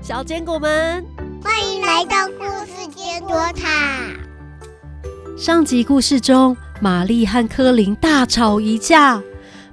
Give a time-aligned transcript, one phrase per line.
[0.00, 1.04] 小坚果们，
[1.42, 4.12] 欢迎来到故事坚果塔。
[5.36, 9.22] 上集故事中，玛丽和柯林大吵一架。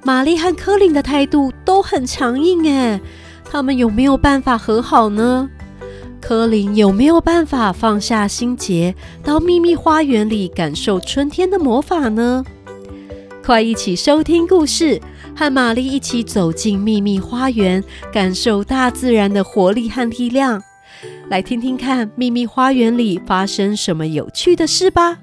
[0.04, 2.99] 玛丽和柯林的态度都很强硬，哎，
[3.44, 5.49] 他们有没有办法和好呢？
[6.20, 12.44] 柯林有没有办法放下心结，到秘密花园里感受春天的魔法呢？
[13.44, 15.01] 快一起收听故事，
[15.36, 20.62] 和玛丽一起走进秘密花园，感受大自然的活力和力量。
[21.30, 25.20] 来听听看，秘密花园里发生什么有趣的事吧！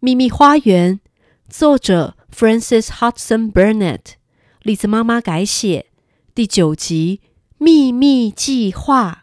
[0.00, 1.00] 秘密花园，
[1.48, 4.14] 作者 Francis Hudson Burnett，
[4.62, 5.86] 栗子妈妈改写，
[6.34, 7.20] 第九集。
[7.58, 9.21] 秘密计划。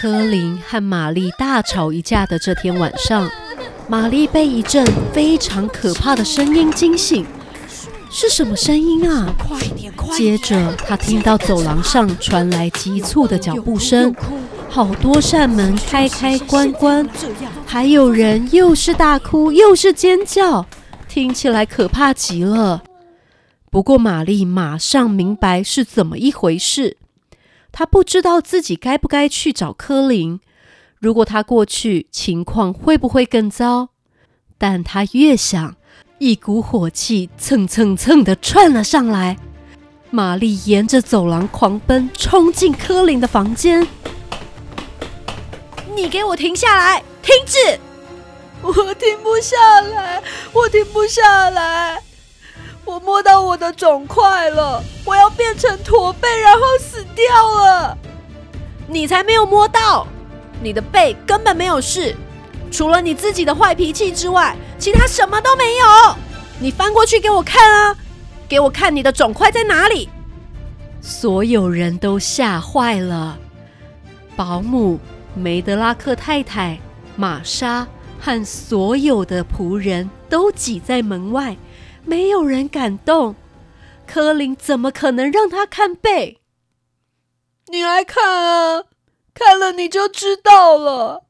[0.00, 3.30] 柯林和玛丽大吵一架的这天晚上，
[3.86, 4.82] 玛丽被一阵
[5.12, 7.26] 非常可怕的声音惊醒。
[8.10, 9.30] 是什么声音啊？
[9.38, 9.92] 快点！
[9.92, 14.14] 快接着，她听到走廊上传来急促的脚步声，
[14.70, 17.06] 好多扇门开开关关，
[17.66, 20.64] 还有人又是大哭又是尖叫，
[21.10, 22.82] 听起来可怕极了。
[23.70, 26.96] 不过，玛丽马上明白是怎么一回事。
[27.72, 30.40] 她不知道自己该不该去找柯林。
[30.98, 33.88] 如果他过去，情况会不会更糟？
[34.58, 35.76] 但他越想，
[36.18, 39.38] 一股火气蹭蹭蹭的窜了上来。
[40.10, 43.86] 玛丽沿着走廊狂奔，冲进柯林的房间。
[45.94, 47.02] 你给我停下来！
[47.22, 47.78] 停止！
[48.60, 52.02] 我停不下来，我停不下来。
[52.84, 57.24] 我摸到我的肿块了，我要变成驼背，然后死掉
[57.64, 57.96] 了。
[58.88, 60.06] 你才没有摸到，
[60.60, 62.16] 你的背根本没有事，
[62.70, 66.16] 除了你自己的坏脾气之外，其他什么都没有。
[66.58, 67.96] 你翻过去给我看啊，
[68.48, 70.08] 给我看你的肿块在哪里。
[71.00, 73.38] 所有人都吓坏了，
[74.36, 74.98] 保姆
[75.34, 76.78] 梅德拉克太太、
[77.16, 77.86] 玛莎
[78.20, 81.56] 和所有的仆人都挤在门外。
[82.10, 83.36] 没有人敢动，
[84.04, 86.38] 柯林怎么可能让他看背？
[87.68, 88.82] 你来看啊，
[89.32, 91.22] 看了你就知道了。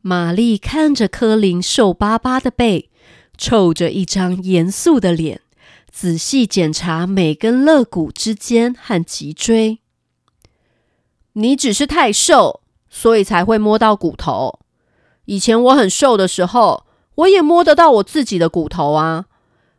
[0.00, 2.88] 玛丽看着柯林瘦巴巴的背，
[3.36, 5.42] 臭着一张严肃的脸，
[5.90, 9.80] 仔细检查每根肋骨之间和脊椎。
[11.34, 14.60] 你只是太瘦，所以才会摸到骨头。
[15.26, 16.86] 以前我很瘦的时候，
[17.16, 19.26] 我也摸得到我自己的骨头啊。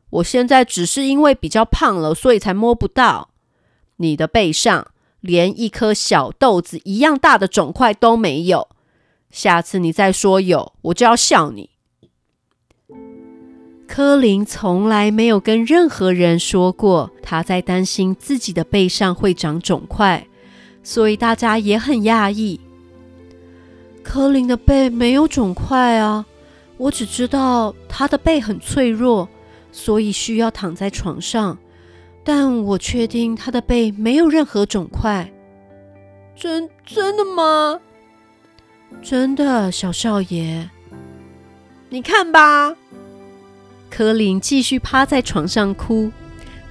[0.09, 3.29] 我现在只是因为比较胖了，所以才摸不到。
[3.97, 4.87] 你的背上
[5.19, 8.69] 连一颗小豆子一样大的肿块都没有。
[9.29, 11.71] 下次你再说有，我就要笑你。
[13.87, 20.27] 柯林从来没有跟任何人说过他在担心自己的背上会长肿块，
[20.83, 22.59] 所以大家也很讶异。
[24.03, 26.25] 柯林的背没有肿块啊，
[26.77, 29.27] 我只知道他的背很脆弱。
[29.77, 31.55] 所以需要躺在床上，
[32.23, 35.31] 但我确定他的背没有任何肿块。
[36.35, 37.79] 真真的吗？
[39.03, 40.67] 真的，小少爷。
[41.89, 42.75] 你看吧。
[43.87, 46.11] 柯林继续趴在床上哭，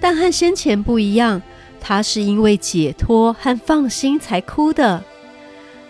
[0.01, 1.41] 但和先前不一样，
[1.81, 5.05] 他是因为解脱和放心才哭的。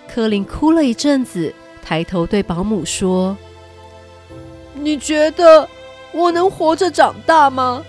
[0.06, 3.34] 柯林哭了一阵子，抬头对保姆说
[4.76, 5.66] ：“你觉得？”
[6.16, 7.84] 我能活着长大吗？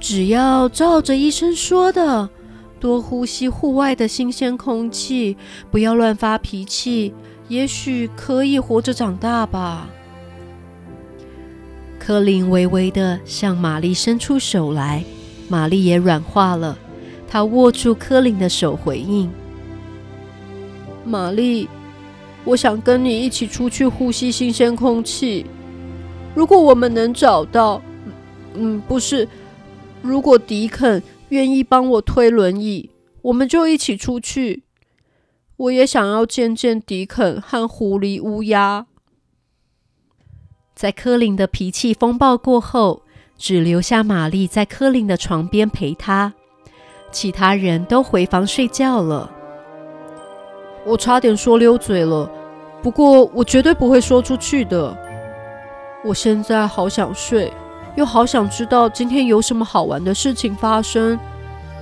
[0.00, 2.28] 只要照着医生说的，
[2.80, 5.36] 多呼吸户外的新鲜空气，
[5.70, 7.14] 不要乱发脾气，
[7.46, 9.88] 也许可以活着长大吧。
[11.96, 15.04] 柯林微微的向玛丽伸出手来，
[15.48, 16.76] 玛丽也软化了，
[17.28, 19.30] 她握住柯林的手回应
[21.06, 21.68] ：“玛丽，
[22.44, 25.46] 我想跟你一起出去呼吸新鲜空气。”
[26.34, 27.80] 如果我们能找到，
[28.54, 29.28] 嗯，不是，
[30.02, 32.90] 如果迪肯愿意帮我推轮椅，
[33.22, 34.64] 我们就一起出去。
[35.56, 38.86] 我也想要见见迪肯和狐狸乌鸦。
[40.74, 43.02] 在柯林的脾气风暴过后，
[43.38, 46.34] 只留下玛丽在柯林的床边陪他，
[47.12, 49.30] 其他人都回房睡觉了。
[50.84, 52.28] 我差点说溜嘴了，
[52.82, 54.98] 不过我绝对不会说出去的。
[56.04, 57.50] 我现在好想睡，
[57.96, 61.18] 又好想知道今天有什么好玩的事情发生。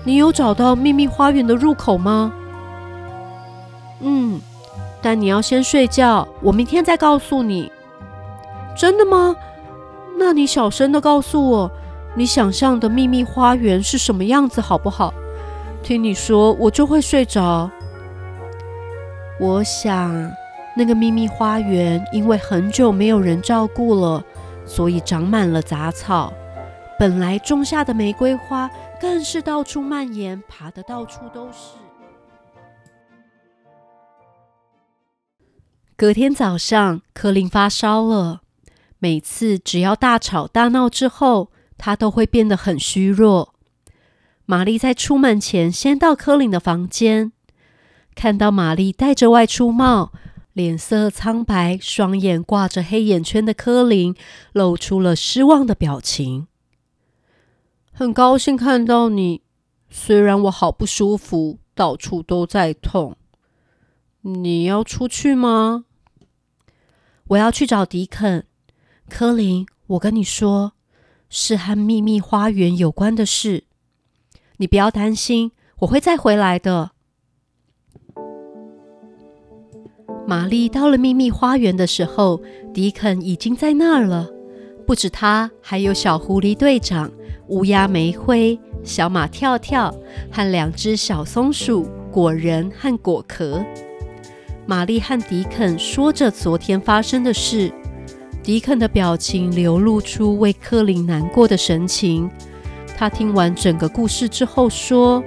[0.04, 2.32] 你有找到秘密花园的入口吗？
[4.00, 4.40] 嗯，
[5.02, 7.70] 但你要先睡觉，我明天再告诉你。
[8.76, 9.34] 真的吗？
[10.18, 11.70] 那你小声的告诉我，
[12.14, 15.12] 你想象的秘密花园是什么样子，好不好？
[15.82, 17.68] 听你说，我就会睡着。
[19.40, 20.30] 我想，
[20.74, 24.24] 那个秘密花园因为很久没有人照顾了，
[24.64, 26.32] 所以长满了杂草。
[26.98, 28.70] 本来种下的玫瑰花
[29.00, 31.76] 更是到处蔓延，爬得到处都是。
[35.96, 38.40] 隔天早上，柯林发烧了。
[38.98, 43.54] 每次只要大吵大闹之后，他都会变得很虚弱。
[44.46, 47.32] 玛丽在出门前先到柯林的房间，
[48.14, 50.12] 看到玛丽戴着外出帽，
[50.52, 54.14] 脸色苍白，双眼挂着黑眼圈的柯林，
[54.52, 56.46] 露出了失望的表情。
[57.92, 59.42] 很高兴看到你，
[59.88, 63.16] 虽然我好不舒服，到处都在痛。
[64.20, 65.84] 你要出去吗？
[67.28, 68.46] 我要去找迪肯。
[69.08, 70.72] 柯林，我跟你说，
[71.28, 73.64] 是和秘密花园有关的事。
[74.58, 76.92] 你不要担心，我会再回来的。
[80.26, 82.40] 玛丽到了秘密花园的时候，
[82.72, 84.28] 迪肯已经在那儿了。
[84.86, 87.10] 不止他，还有小狐狸队长。
[87.48, 89.94] 乌鸦梅灰、小马跳跳
[90.30, 93.62] 和两只小松鼠果仁和果壳，
[94.64, 97.70] 玛丽和迪肯说着昨天发生的事。
[98.42, 102.30] 迪肯的表情流露出为柯林难过的神情。
[102.96, 105.22] 他听完整个故事之后说：“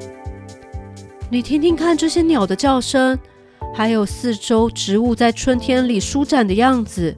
[1.30, 3.20] 你听听看，这些鸟的叫声，
[3.76, 7.14] 还有四周植物在春天里舒展的样子。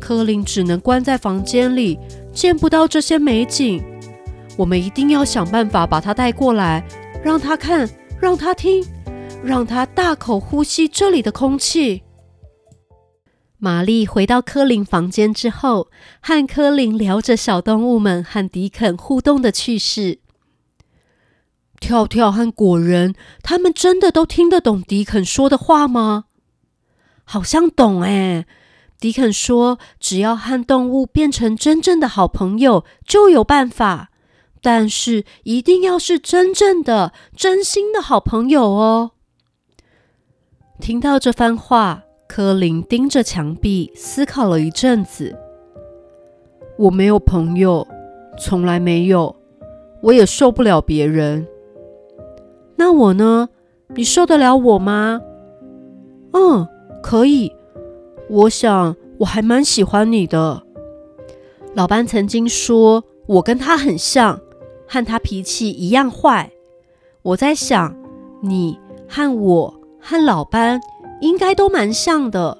[0.00, 1.98] 柯林只能关在房间里，
[2.32, 3.84] 见不到这些美景。”
[4.56, 6.82] 我们一定要想办法把他带过来，
[7.22, 7.86] 让他看，
[8.18, 8.82] 让他听，
[9.44, 12.02] 让他大口呼吸这里的空气。
[13.58, 15.88] 玛丽回到科林房间之后，
[16.22, 20.20] 和科林聊着小动物们和迪肯互动的趣事。
[21.80, 26.24] 跳跳和果仁，他们真的都听得懂迪肯说的话吗？
[27.24, 28.46] 好像懂哎。
[28.98, 34.10] 迪肯说，只要和动物变成真正的好朋友，就有办法。
[34.62, 39.12] 但是一定要是真正的、真心的好朋友哦。
[40.80, 45.38] 听到这番话，柯林盯着墙壁思考了一阵子。
[46.78, 47.86] 我没有朋友，
[48.38, 49.36] 从来没有，
[50.02, 51.46] 我也受不了别人。
[52.76, 53.48] 那我呢？
[53.94, 55.20] 你受得了我吗？
[56.32, 56.66] 嗯，
[57.02, 57.52] 可以。
[58.28, 60.62] 我想我还蛮喜欢你的。
[61.74, 64.40] 老班曾经说我跟他很像。
[64.88, 66.52] 和他脾气一样坏，
[67.22, 67.92] 我在想，
[68.40, 68.78] 你
[69.08, 70.80] 和我和老班
[71.20, 72.56] 应该都蛮像的。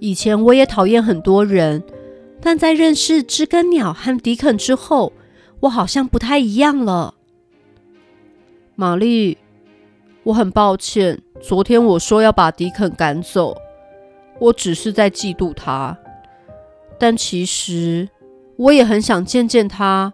[0.00, 1.84] 以前我也讨厌很多人，
[2.40, 5.12] 但在认识知更鸟和迪肯之后，
[5.60, 7.14] 我好像不太一样了。
[8.78, 9.38] 玛丽，
[10.22, 13.56] 我很抱歉，昨天我说要把迪肯赶走，
[14.38, 15.96] 我只是在嫉妒他，
[16.98, 18.10] 但其实
[18.58, 20.12] 我也很想见见他。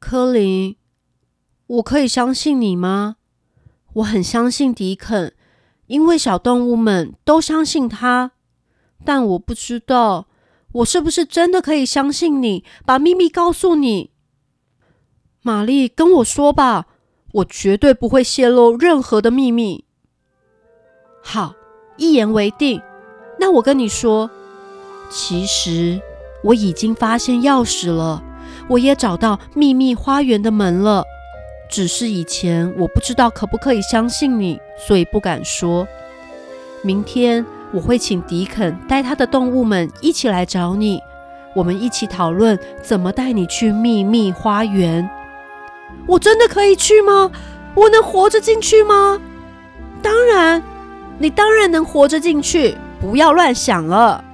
[0.00, 0.74] 柯林，
[1.68, 3.18] 我可以相信你吗？
[3.92, 5.32] 我很相信迪肯，
[5.86, 8.32] 因为小动物们都相信他。
[9.04, 10.26] 但我不知道，
[10.72, 14.10] 我是不是真的可以相信你，把秘密告诉你？
[15.46, 16.86] 玛丽，跟我说吧，
[17.32, 19.84] 我绝对不会泄露任何的秘密。
[21.22, 21.54] 好，
[21.98, 22.80] 一言为定。
[23.38, 24.30] 那我跟你说，
[25.10, 26.00] 其实
[26.44, 28.22] 我已经发现钥匙了。
[28.68, 31.04] 我也找到秘密花园的门了，
[31.68, 35.86] 只是以前我不知道可不可以相信你，所以不敢说。
[36.80, 40.98] 明天我会请迪肯带他的动物们一起来找你，
[41.54, 45.06] 我们一起讨论怎么带你去秘密花园。
[46.06, 47.30] 我真的可以去吗？
[47.74, 49.20] 我能活着进去吗？
[50.02, 50.62] 当然，
[51.18, 54.24] 你当然能活着进去，不要乱想了。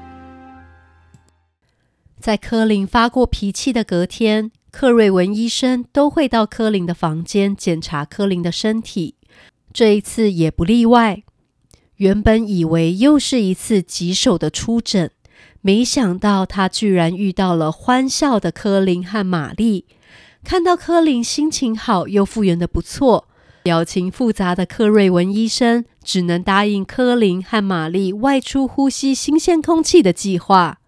[2.19, 9.15] 在柯林发过脾气的隔天，克瑞文医生都会到柯林的房间检查柯林的身体，
[9.73, 11.23] 这一次也不例外。
[11.97, 15.11] 原本以为又是一次棘手的出诊，
[15.61, 19.87] 没想到他居然遇到了欢笑的柯林和玛丽。
[20.43, 23.29] 看到柯林心情好又复原的不错，
[23.63, 30.81] 表情复杂的克瑞文医生只能答应柯林和玛丽外出呼吸新鲜空气的计划。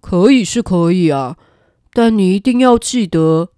[0.00, 1.36] 可以是可以啊，
[1.92, 3.50] 但你一定要记得，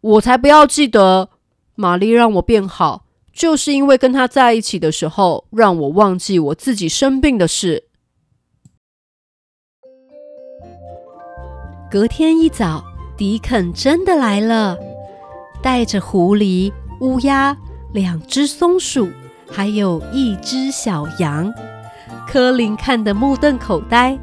[0.00, 1.30] 我才不要记得。
[1.74, 7.84] 玛丽让我变好，就是因为跟她在一起的时候，让我忘记我自己生病的事。
[11.88, 12.84] 隔天一早，
[13.18, 14.78] 迪肯真的来了，
[15.60, 17.56] 带着狐狸、乌鸦、
[17.92, 19.08] 两只松鼠，
[19.50, 21.52] 还有一只小羊。
[22.28, 24.16] 柯林看得目瞪口呆。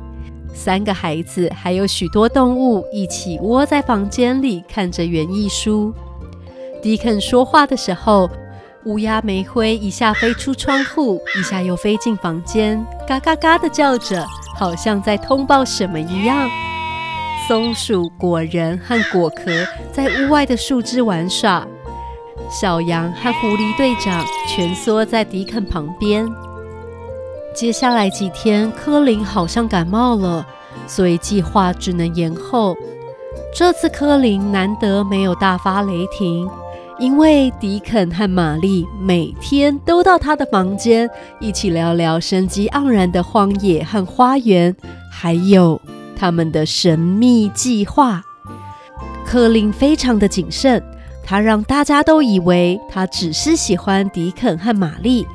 [0.53, 5.93] 三个孩子还有许多动物一起窝在房间里，看着园艺书。
[6.81, 8.29] 迪肯说话的时候，
[8.85, 14.25] 乌鸦煤灰一下飞出窗户，一下又飞进房间，嘎嘎嘎的叫着，
[14.55, 16.49] 好像在通报什么一样。
[17.47, 19.51] 松鼠、果仁和果壳
[19.91, 21.67] 在屋外的树枝玩耍，
[22.49, 26.27] 小羊和狐狸队长蜷缩在迪肯旁边。
[27.53, 30.43] 接下来几天，柯林好像感冒了，
[30.87, 32.75] 所以计划只能延后。
[33.53, 36.49] 这次柯林难得没有大发雷霆，
[36.97, 41.07] 因为迪肯和玛丽每天都到他的房间
[41.39, 44.75] 一起聊聊生机盎然的荒野和花园，
[45.11, 45.79] 还有
[46.15, 48.23] 他们的神秘计划。
[49.25, 50.81] 柯林非常的谨慎，
[51.23, 55.27] 他让大家都以为他只是喜欢迪肯和玛丽。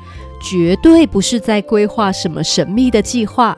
[0.43, 3.55] 绝对不是在规划什么神秘的计划，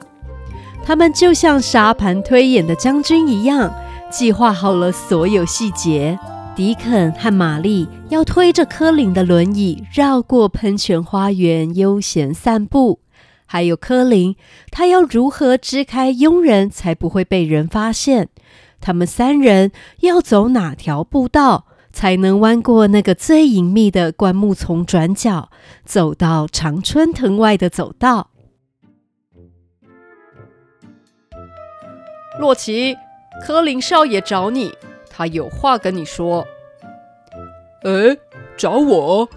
[0.83, 3.73] 他们就像沙盘推演的将军一样，
[4.11, 6.19] 计划好了所有细节。
[6.57, 12.99] 迪肯和玛丽要推着科林的轮椅绕过喷泉花园，悠闲散步。
[13.53, 14.35] 还有柯林，
[14.71, 18.29] 他要如何支开佣人才不会被人发现？
[18.81, 21.67] 他们三人要走哪条步道？
[21.91, 25.51] 才能弯过那个最隐秘的灌木丛转角，
[25.85, 28.31] 走到常春藤外的走道。
[32.39, 32.97] 洛奇，
[33.45, 34.73] 柯林少爷找你，
[35.11, 36.43] 他有话跟你说。
[37.83, 38.17] 哎，
[38.57, 39.29] 找我？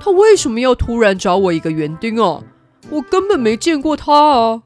[0.00, 2.42] 他为什么要突然找我一个园丁啊？
[2.94, 4.62] 我根本没见过他啊！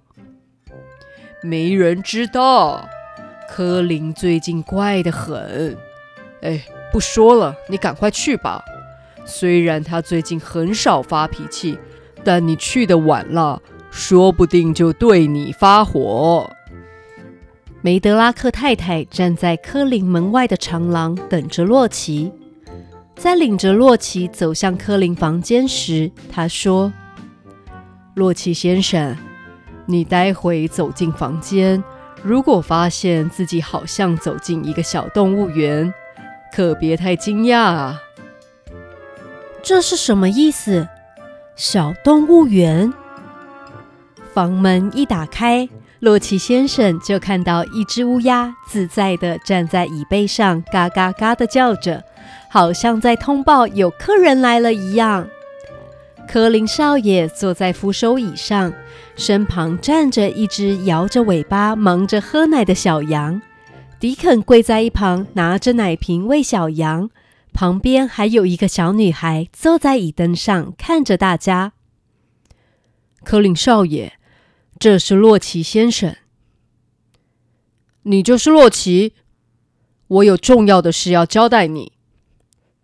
[1.43, 2.89] 没人知道，
[3.49, 5.77] 科林最近怪得很。
[6.43, 6.63] 哎。
[6.91, 8.65] 不说了，你赶快去吧。
[9.27, 11.79] 虽然他最近很少发脾气，
[12.25, 16.51] 但你去的晚了，说不定就对你发火。
[17.83, 22.33] 梅德拉克太太站在科林门外的长廊等着洛奇，
[23.15, 26.91] 在领着洛奇走向科林房间时，他说
[28.19, 29.17] ：“洛奇先生，
[29.87, 31.81] 你待会走进房间，
[32.21, 35.95] 如果发现自己好像走进一个小动物园。”
[36.53, 38.01] 可别太惊讶啊！
[39.63, 40.89] 这是什么意思？
[41.55, 42.93] 小动物园。
[44.33, 45.69] 房门一打开，
[46.01, 52.03] 洛奇先生就看到一只乌鸦自在的站在椅背上，嘎嘎嘎的叫着，
[52.51, 55.29] 好像在通报有客人来了一样。
[56.29, 58.71] 科林少爷坐在扶手椅上，
[59.17, 63.41] 身旁站着一只摇着尾巴、忙着喝奶的小羊。
[63.99, 67.09] 迪肯跪在一旁，拿着奶瓶喂小羊。
[67.55, 71.73] 旁边还有一个小女孩坐在椅凳上，看着大家。
[73.25, 74.13] 科林少爷，
[74.79, 76.15] 这是洛奇先生。
[78.03, 79.15] 你就是洛奇？
[80.09, 81.93] 我有重要的事要交代你。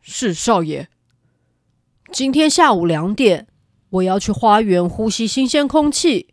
[0.01, 0.89] 是少爷。
[2.15, 3.49] 今天下午两点，
[3.91, 6.33] 我要去花园呼吸新鲜空气。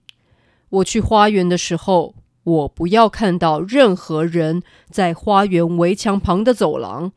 [0.70, 2.14] 我去花园的时候。
[2.44, 7.12] 我不要看到任何人在花园围墙旁的走廊，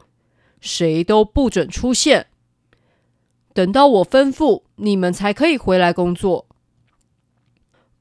[0.61, 2.27] 谁都不准出现。
[3.55, 6.47] 等到我吩咐，你们才可以回来工作。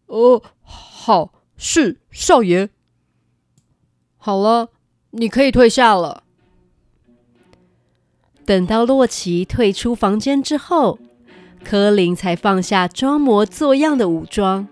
[0.07, 2.69] 哦，好，是少爷。
[4.17, 4.69] 好了，
[5.11, 6.22] 你可以退下了。
[8.45, 10.99] 等到洛奇退出房间之后，
[11.63, 14.67] 柯林才放下装模作样的武装。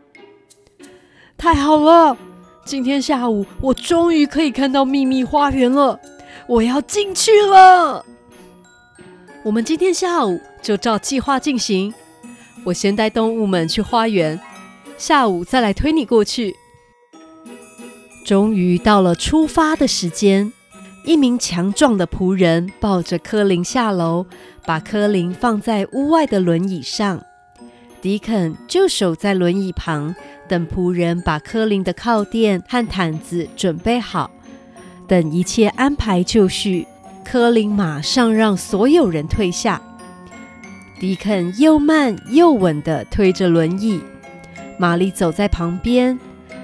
[1.37, 2.17] 太好了！
[2.65, 5.99] 今天下午，我终于可以看到秘密花园了。
[6.47, 8.05] 我要进去了。
[9.43, 11.93] 我们今天下午就照计划进行。
[12.65, 14.39] 我先带动物们去花园，
[14.97, 16.55] 下午再来推你过去。
[18.23, 20.53] 终于到了出发的时间，
[21.03, 24.25] 一名强壮的仆人抱着柯林下楼，
[24.65, 27.23] 把柯林放在屋外的轮椅上。
[28.01, 30.15] 迪肯就守在轮椅旁。
[30.47, 34.29] 等仆人把柯林的靠垫和毯子准备好，
[35.07, 36.85] 等一切安排就绪，
[37.23, 39.81] 柯林马上让所有人退下。
[40.99, 44.01] 迪肯又慢又稳地推着轮椅，
[44.77, 46.19] 玛丽走在旁边。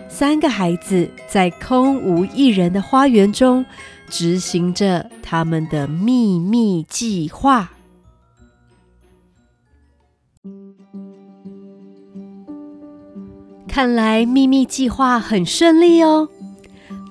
[0.10, 3.65] 三个孩子在空无一人的花园中
[4.09, 7.71] 执行着他们的秘密计划。
[13.67, 16.29] 看来秘密计划很顺利哦。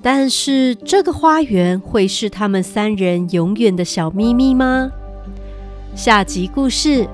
[0.02, 4.90] 但是这个花园会是他们三人永远的小秘密吗？
[5.94, 7.08] 下集故事，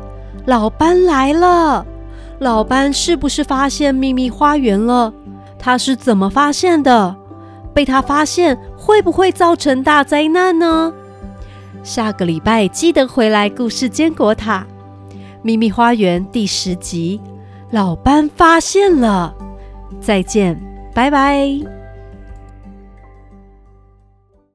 [0.46, 1.86] 老班来了。
[2.38, 5.12] 老班是不是发现秘密花园了？
[5.58, 7.16] 他是怎么发现的？
[7.72, 10.92] 被他发现会不会造成大灾难呢？
[11.84, 14.66] 下个礼拜记得回来故事坚果塔
[15.40, 17.20] 秘密花园第十集，
[17.70, 19.32] 老班发现了。
[20.00, 20.60] 再见，
[20.92, 21.81] 拜拜。